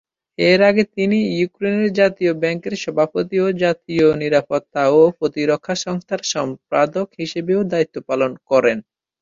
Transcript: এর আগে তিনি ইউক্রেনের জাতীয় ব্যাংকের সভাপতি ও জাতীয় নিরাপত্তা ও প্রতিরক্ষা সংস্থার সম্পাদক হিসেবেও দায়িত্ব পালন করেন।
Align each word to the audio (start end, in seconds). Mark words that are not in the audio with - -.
এর 0.39 0.59
আগে 0.69 0.83
তিনি 0.95 1.17
ইউক্রেনের 1.33 1.89
জাতীয় 1.93 2.31
ব্যাংকের 2.41 2.75
সভাপতি 2.83 3.37
ও 3.39 3.57
জাতীয় 3.63 4.07
নিরাপত্তা 4.21 4.81
ও 4.91 5.11
প্রতিরক্ষা 5.17 5.75
সংস্থার 5.85 6.21
সম্পাদক 6.33 7.07
হিসেবেও 7.19 7.61
দায়িত্ব 7.71 7.95
পালন 8.09 8.31
করেন। 8.49 8.77